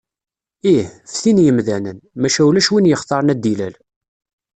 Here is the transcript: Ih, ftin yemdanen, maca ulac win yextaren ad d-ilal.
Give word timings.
Ih, 0.75 0.87
ftin 1.13 1.37
yemdanen, 1.45 1.97
maca 2.21 2.41
ulac 2.49 2.67
win 2.71 2.89
yextaren 2.89 3.33
ad 3.33 3.39
d-ilal. 3.43 3.75